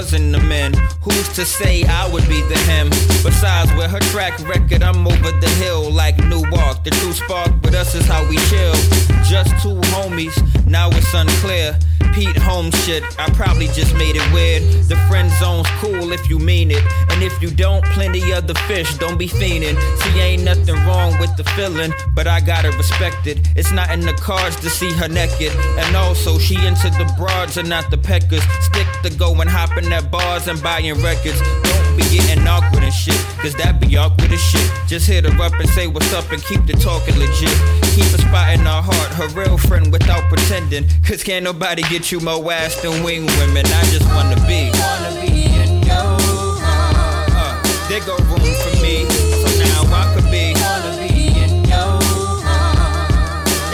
The 0.06 0.38
man, 0.46 0.72
who's 1.02 1.28
to 1.30 1.44
say 1.44 1.82
I 1.82 2.08
would 2.12 2.26
be 2.28 2.40
the 2.42 2.56
him? 2.70 2.88
Besides, 3.24 3.72
with 3.74 3.90
her 3.90 3.98
track 4.12 4.38
record, 4.46 4.82
I'm 4.82 5.04
over 5.06 5.32
the 5.32 5.48
hill 5.58 5.90
like 5.90 6.16
Newark. 6.18 6.84
The 6.84 6.90
true 6.90 7.12
spark 7.12 7.50
with 7.62 7.74
us 7.74 7.96
is 7.96 8.06
how 8.06 8.22
we 8.28 8.36
chill. 8.46 8.74
Just 9.24 9.50
two 9.60 9.74
homies, 9.90 10.36
now 10.68 10.88
it's 10.90 11.12
unclear. 11.14 11.78
Pete 12.12 12.36
Holmes 12.36 12.74
shit, 12.84 13.02
I 13.18 13.30
probably 13.30 13.68
just 13.68 13.94
made 13.94 14.16
it 14.16 14.32
weird. 14.32 14.62
The 14.88 14.96
friend 15.08 15.30
zone's 15.38 15.68
cool 15.78 16.12
if 16.12 16.28
you 16.28 16.38
mean 16.38 16.70
it. 16.70 16.82
And 17.10 17.22
if 17.22 17.40
you 17.40 17.50
don't, 17.50 17.84
plenty 17.86 18.32
of 18.32 18.46
the 18.46 18.54
fish, 18.66 18.96
don't 18.98 19.18
be 19.18 19.28
fiending. 19.28 19.76
See, 20.00 20.20
ain't 20.20 20.42
nothing 20.42 20.74
wrong 20.86 21.18
with 21.20 21.36
the 21.36 21.44
feeling, 21.44 21.92
but 22.14 22.26
I 22.26 22.40
gotta 22.40 22.70
respect 22.72 23.26
it. 23.26 23.38
It's 23.56 23.72
not 23.72 23.90
in 23.90 24.00
the 24.00 24.14
cards 24.14 24.56
to 24.56 24.70
see 24.70 24.90
her 24.92 25.08
naked. 25.08 25.52
And 25.78 25.96
also, 25.96 26.38
she 26.38 26.54
into 26.66 26.90
the 26.90 27.12
broads 27.16 27.56
and 27.56 27.68
not 27.68 27.90
the 27.90 27.98
peckers. 27.98 28.42
Stick 28.60 28.86
to 29.02 29.10
going 29.10 29.48
hopping 29.48 29.92
at 29.92 30.10
bars 30.10 30.48
and 30.48 30.60
buying 30.62 31.00
records. 31.02 31.40
Don't 31.62 31.87
be 31.98 32.16
getting 32.16 32.46
awkward 32.46 32.84
and 32.84 32.94
shit, 32.94 33.18
cause 33.42 33.54
that 33.54 33.80
be 33.80 33.96
awkward 33.96 34.30
as 34.30 34.40
shit. 34.40 34.70
Just 34.86 35.06
hit 35.08 35.24
her 35.24 35.42
up 35.42 35.52
and 35.58 35.68
say 35.70 35.88
what's 35.88 36.12
up 36.14 36.30
and 36.30 36.42
keep 36.44 36.64
the 36.64 36.74
talking 36.74 37.18
legit. 37.18 37.50
Keep 37.98 38.14
a 38.14 38.18
spot 38.22 38.54
in 38.54 38.60
her 38.60 38.82
heart, 38.82 39.10
her 39.18 39.28
real 39.34 39.58
friend 39.58 39.90
without 39.90 40.22
pretending. 40.30 40.86
Cause 41.04 41.24
can't 41.24 41.44
nobody 41.44 41.82
get 41.90 42.12
you 42.12 42.20
more 42.20 42.40
ass 42.52 42.80
than 42.82 43.02
wing 43.02 43.26
women. 43.42 43.66
I 43.66 43.82
just 43.90 44.06
wanna 44.14 44.38
be. 44.46 44.70
Wanna 44.78 45.10
be 45.20 45.50
in 45.50 45.82
your 45.82 46.14
uh, 46.62 47.58
There 47.90 48.00
go 48.06 48.16
room 48.30 48.54
for 48.62 48.74
me, 48.78 49.04
so 49.42 49.48
now 49.58 49.82
I 49.90 50.06
could 50.14 50.30
be. 50.30 50.54
Wanna 50.54 50.94
be 51.02 51.34
in 51.34 51.66
your 51.66 51.98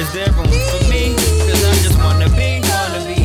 Is 0.01 0.09
there 0.17 0.33
room 0.33 0.49
for 0.73 0.83
me? 0.89 1.13
Cause 1.45 1.61
I 1.61 1.75
just 1.85 1.99
wanna 2.01 2.29
be. 2.33 2.65
Wanna 2.65 3.05
be 3.05 3.24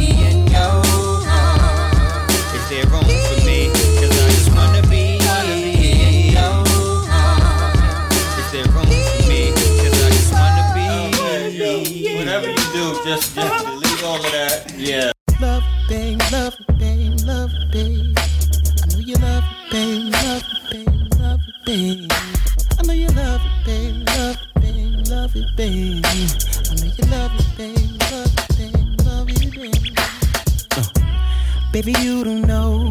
baby, 31.82 31.98
you 32.02 32.24
don't 32.24 32.42
know 32.42 32.90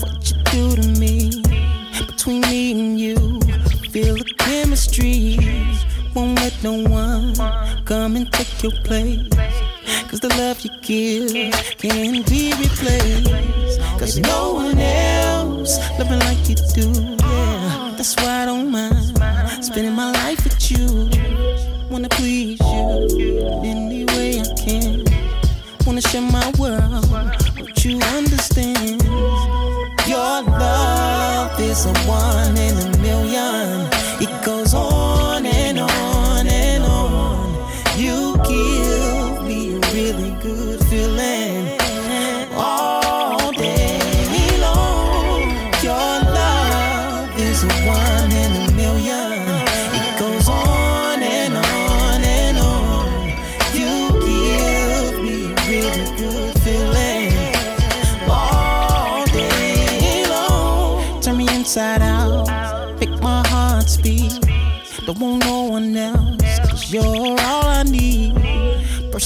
what 0.00 0.30
you 0.30 0.36
do 0.50 0.76
to 0.76 0.88
me. 1.00 1.30
Between 2.06 2.40
me 2.42 2.72
and 2.72 2.98
you, 2.98 3.16
feel 3.92 4.16
the 4.16 4.24
chemistry. 4.38 5.38
Won't 6.14 6.38
let 6.40 6.54
no 6.62 6.82
one 6.88 7.34
come 7.84 8.16
and 8.16 8.32
take 8.32 8.62
your 8.62 8.72
place. 8.82 9.28
Cause 10.08 10.20
the 10.20 10.30
love 10.40 10.60
you 10.62 10.70
give 10.82 11.52
can't 11.78 12.26
be 12.28 12.52
replaced. 12.58 13.80
Cause 13.98 14.18
no 14.18 14.54
one 14.54 14.78
else 14.78 15.78
loving 15.98 16.18
like 16.20 16.48
you 16.48 16.56
do. 16.74 16.90
Yeah, 17.20 17.94
that's 17.96 18.16
why 18.16 18.42
I 18.42 18.46
don't 18.46 18.70
mind 18.70 19.64
spending 19.64 19.94
my 19.94 20.10
life 20.10 20.42
with 20.42 20.70
you. 20.72 21.08
Wanna 21.88 22.08
please 22.08 22.58
you 22.60 23.46
any 23.62 24.04
way 24.06 24.40
I 24.40 24.46
can. 24.64 25.04
Wanna 25.86 26.00
share 26.00 26.22
my 26.22 26.50
world, 26.58 27.03
love 31.86 31.96
is 31.96 32.06
one 32.06 32.56
in 32.56 32.78
a 32.78 32.93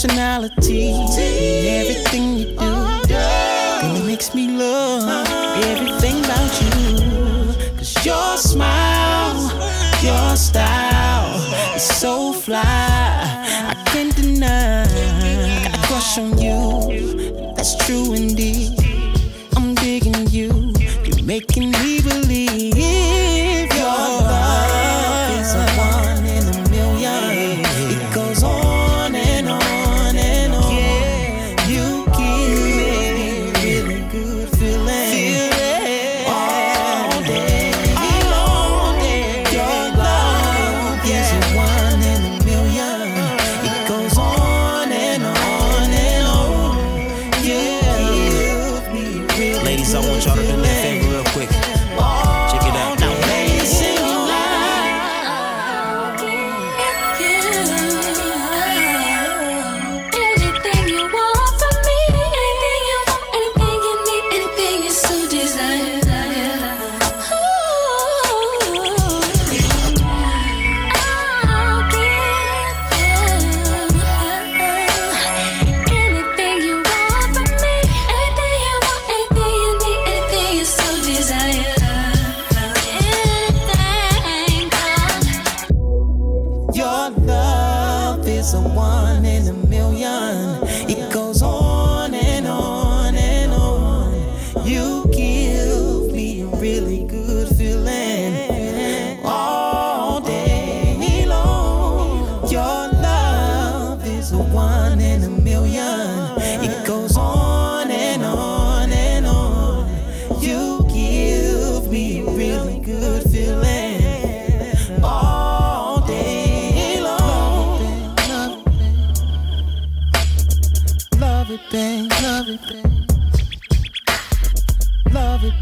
Personality, 0.00 0.92
everything 1.66 2.36
you 2.36 2.44
do, 2.54 3.16
and 3.16 3.96
it 3.96 4.06
makes 4.06 4.32
me 4.32 4.46
love 4.46 5.02
everything 5.64 6.24
about 6.24 6.60
you. 6.62 6.70
Cause 7.76 8.06
your 8.06 8.36
smile, 8.36 9.50
your 10.00 10.36
style 10.36 11.34
is 11.74 11.82
so 11.82 12.32
fly, 12.32 12.62
I 12.62 13.74
can't 13.86 14.14
deny. 14.14 14.84
I 14.84 15.64
got 15.64 15.74
a 15.76 15.82
crush 15.88 16.16
on 16.16 16.38
you, 16.38 17.52
that's 17.56 17.74
true 17.84 18.14
indeed. 18.14 18.67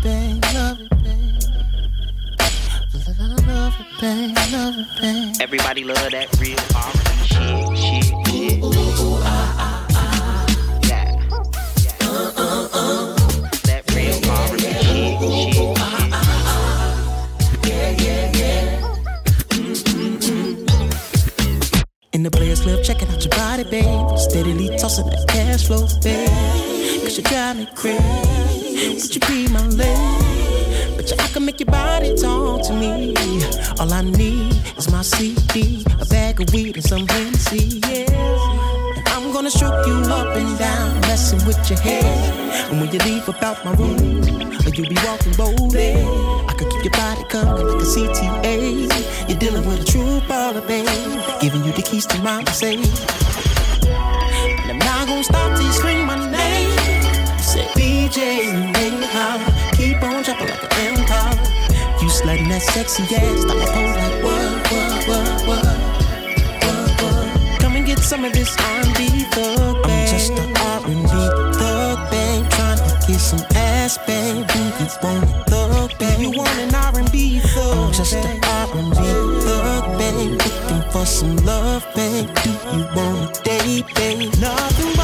Babe, 0.03 0.45
love 0.55 0.81
it, 0.81 0.91
babe. 1.03 1.43
Love 3.47 3.75
it, 3.81 3.87
babe, 4.01 4.37
love 4.53 4.75
it, 4.79 4.87
babe. 5.01 5.35
Everybody 5.41 5.85
love 5.85 6.11
that 6.11 6.29
real 6.41 6.59
R&B 6.75 6.99
shit, 7.27 7.79
shit, 7.79 8.05
shit. 8.27 8.61
Ah, 9.23 9.57
ah, 9.59 9.87
ah. 9.95 10.47
Yeah. 10.89 11.09
Uh, 12.01 12.33
uh, 12.37 12.69
uh. 12.73 13.17
That 13.65 13.83
real 13.95 14.19
R&B 14.31 14.59
shit, 14.59 14.83
shit, 14.83 15.55
shit. 15.55 15.77
In 22.13 22.23
the 22.23 22.31
Players 22.31 22.61
Club, 22.63 22.83
checking 22.83 23.09
out 23.09 23.23
your 23.23 23.31
body, 23.31 23.65
babe. 23.65 24.19
Steadily 24.19 24.77
tossing 24.79 25.07
that 25.07 25.27
cash 25.29 25.67
flow, 25.67 25.87
babe. 26.03 27.03
Cause 27.03 27.17
you 27.19 27.23
got 27.25 27.57
me 27.57 27.69
crazy. 27.75 28.66
Would 28.89 29.15
you 29.15 29.21
be 29.23 29.49
my 29.49 29.67
lady? 29.67 30.97
But 30.97 31.13
I 31.21 31.27
can 31.29 31.45
make 31.45 31.59
your 31.61 31.67
body 31.67 32.15
talk 32.15 32.63
to 32.69 32.73
me. 32.73 33.15
All 33.81 33.93
I 33.93 34.03
need 34.03 34.55
is 34.79 34.91
my 34.91 35.03
CD, 35.03 35.85
a 36.01 36.07
bag 36.07 36.41
of 36.41 36.53
weed, 36.55 36.77
and 36.77 36.85
some 36.85 37.07
Hennessy, 37.09 37.81
yeah. 37.89 38.97
And 38.97 39.09
I'm 39.09 39.33
gonna 39.33 39.51
stroke 39.51 39.87
you 39.87 39.95
up 40.13 40.37
and 40.37 40.59
down, 40.59 41.01
messing 41.03 41.45
with 41.47 41.59
your 41.69 41.81
head. 41.81 42.05
And 42.71 42.81
when 42.81 42.93
you 42.93 42.99
leave 43.01 43.29
about 43.29 43.65
my 43.65 43.73
room, 43.73 44.23
or 44.65 44.71
you 44.71 44.89
be 44.89 44.97
walking 45.05 45.33
boldly, 45.33 45.95
I 46.47 46.55
could 46.57 46.71
keep 46.71 46.85
your 46.85 46.93
body 46.93 47.25
coming 47.29 47.67
like 47.67 47.83
a 47.83 47.87
CTA. 47.87 49.29
You're 49.29 49.39
dealing 49.39 49.67
with 49.67 49.83
a 49.83 49.85
true 49.85 50.21
baller, 50.29 50.67
babe. 50.67 50.87
Giving 51.41 51.65
you 51.65 51.73
the 51.73 51.83
keys 51.83 52.07
to 52.07 52.19
my 52.23 52.45
safe 52.45 52.79
And 53.83 54.71
I'm 54.71 54.79
not 54.79 55.09
gonna 55.09 55.25
stop 55.25 55.57
till 55.57 55.67
you 55.67 55.73
scream 55.73 56.07
my 56.07 56.17
name. 56.31 57.07
Say 57.41 57.67
me 57.77 58.76
that 62.57 62.73
sexy 62.73 63.03
ass, 63.15 63.43
stop 63.43 63.57
my 63.57 63.67
pose 63.67 63.97
like 63.97 64.25
what, 64.25 64.47
what, 64.73 65.09
what, 65.09 65.47
what, 65.47 65.67
what, 66.65 67.03
what. 67.03 67.61
Come 67.61 67.77
and 67.77 67.85
get 67.85 67.99
some 67.99 68.25
of 68.25 68.33
this 68.33 68.57
R&B 68.59 69.25
thug, 69.33 69.83
babe. 69.85 69.93
I'm 69.93 70.07
just 70.09 70.33
a 70.33 70.45
R&B 70.73 71.05
thug, 71.59 72.11
babe. 72.11 72.49
Trying 72.51 72.79
to 72.79 73.07
get 73.07 73.21
some 73.21 73.45
ass, 73.55 73.99
baby. 74.07 74.41
You 74.81 74.89
want 75.03 75.25
a 75.25 75.45
thug, 75.51 75.99
babe? 75.99 76.19
You 76.21 76.31
want 76.31 76.59
an 76.59 76.75
R&B 76.75 77.41
thug? 77.41 77.77
I'm 77.77 77.93
just 77.93 78.15
a 78.15 78.41
R&B 78.65 78.97
thug, 79.45 79.99
babe. 79.99 80.41
Looking 80.41 80.91
for 80.91 81.05
some 81.05 81.37
love, 81.45 81.87
babe. 81.95 82.29
Do 82.43 82.51
you 82.51 82.85
want 82.97 83.39
a 83.39 83.43
date, 83.43 83.85
babe? 83.95 84.33
Nothing 84.41 84.96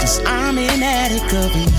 Cause 0.00 0.22
I'm 0.24 0.56
an 0.56 0.82
addict 0.82 1.34
of 1.34 1.54
you. 1.54 1.73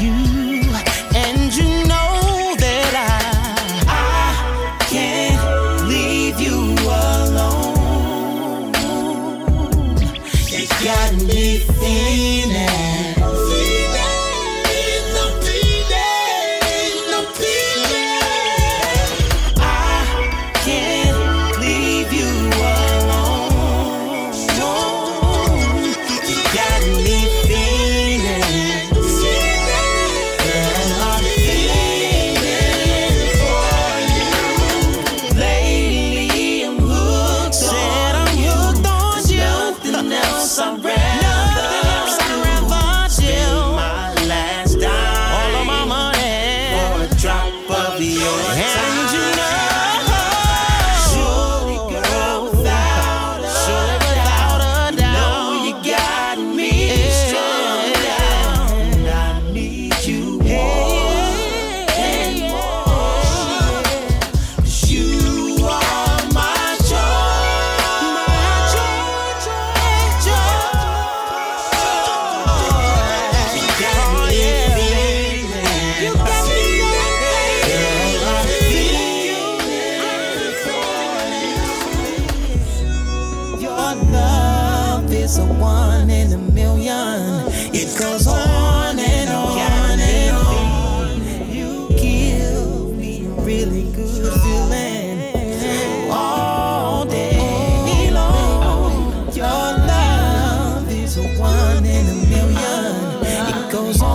Goes 103.72 104.02
on 104.02 104.15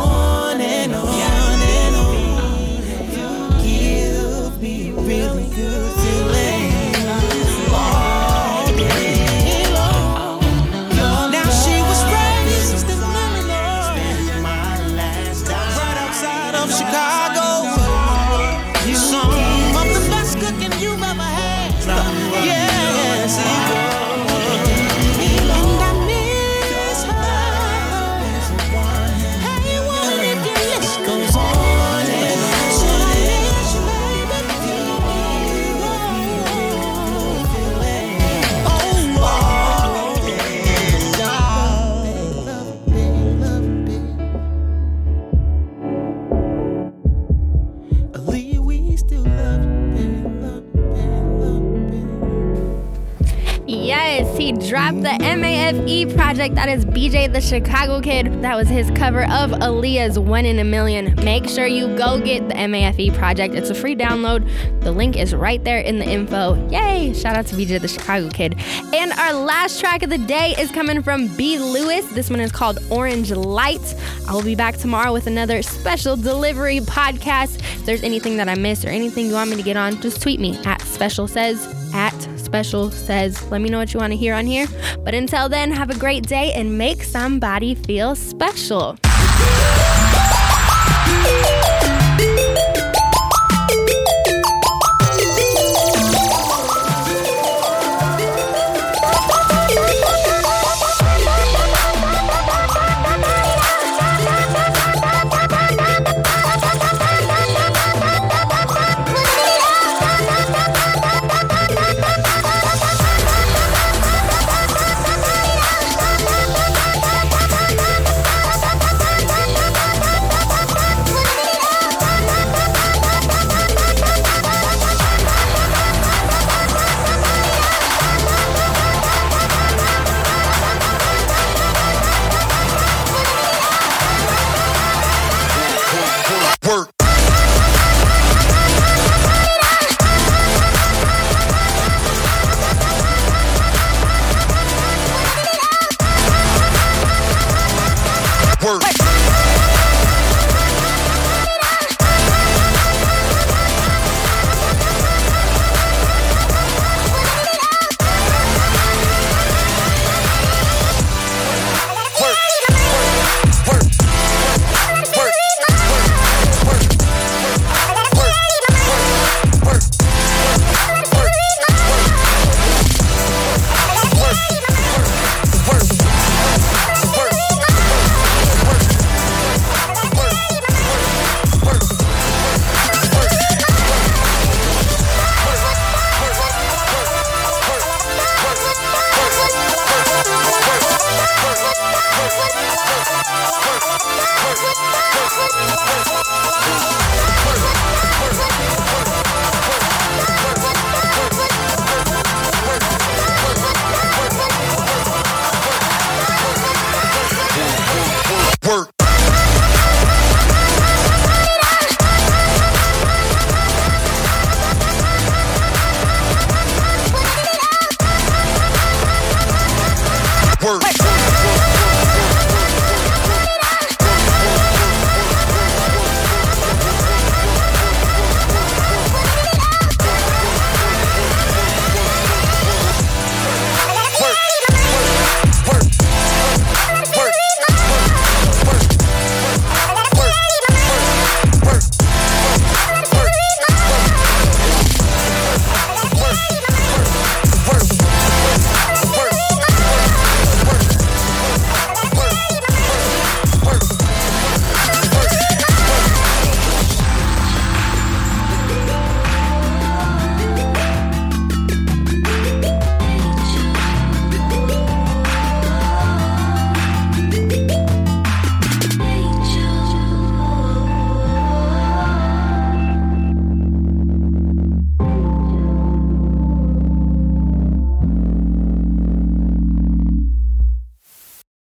he 53.71 54.53
dropped 54.53 55.03
the 55.03 55.17
MAFE 55.21 56.15
project. 56.17 56.55
That 56.57 56.69
is 56.69 56.85
BJ 56.85 57.33
the 57.33 57.41
Chicago 57.41 58.01
Kid. 58.01 58.43
That 58.43 58.57
was 58.57 58.69
his 58.69 58.91
cover 58.93 59.23
of 59.23 59.51
Aaliyah's 59.51 60.19
One 60.19 60.45
in 60.45 60.59
a 60.59 60.65
Million. 60.65 61.15
Make 61.25 61.49
sure 61.49 61.67
you 61.67 61.87
go 61.97 62.21
get 62.21 62.49
the 62.49 62.55
MAFE 62.55 63.15
project. 63.15 63.55
It's 63.55 63.71
a 63.71 63.75
free 63.75 63.95
download. 63.95 64.49
The 64.83 64.91
link 64.91 65.17
is 65.17 65.35
right 65.35 65.63
there 65.63 65.79
in 65.79 65.99
the 65.99 66.05
info. 66.05 66.69
Yay! 66.71 67.13
Shout 67.13 67.37
out 67.37 67.47
to 67.47 67.55
BJ 67.55 67.81
the 67.81 67.89
Chicago 67.89 68.29
Kid. 68.31 68.57
And 68.93 69.13
our 69.13 69.33
last 69.35 69.79
track 69.79 70.03
of 70.03 70.11
the 70.11 70.19
day 70.19 70.55
is 70.59 70.71
coming 70.71 71.03
from 71.03 71.29
B. 71.37 71.59
Lewis. 71.59 72.05
This 72.13 72.29
one 72.29 72.41
is 72.41 72.51
called 72.51 72.79
Orange 72.91 73.31
Light. 73.31 73.95
I 74.27 74.33
will 74.33 74.43
be 74.43 74.57
back 74.57 74.77
tomorrow 74.79 75.13
with 75.13 75.27
another 75.27 75.63
special 75.63 76.17
delivery 76.17 76.81
podcast. 76.81 77.59
If 77.59 77.87
there's 77.87 78.03
anything 78.03 78.37
that 78.39 78.49
I 78.49 78.55
missed 78.57 78.85
or 78.85 78.89
anything 78.89 79.27
you 79.27 79.35
want 79.35 79.51
me 79.51 79.57
to 79.57 79.63
get 79.63 79.77
on, 79.77 80.01
just 80.01 80.21
tweet 80.21 80.41
me 80.41 80.59
at 80.65 80.83
special 80.83 81.29
says 81.29 81.67
at 81.95 82.40
special 82.51 82.91
says. 82.91 83.41
Let 83.53 83.61
me 83.61 83.71
know 83.71 83.79
what 83.79 83.95
you 83.95 84.01
want 84.01 84.13
to 84.13 84.17
hear 84.17 84.35
on 84.35 84.45
here. 84.45 84.67
But 85.05 85.15
until 85.15 85.49
then, 85.49 85.71
have 85.71 85.89
a 85.89 85.97
great 85.97 86.27
day 86.27 86.53
and 86.53 86.77
make 86.77 87.05
somebody 87.05 87.77
feel 87.77 88.17
special. 88.17 88.99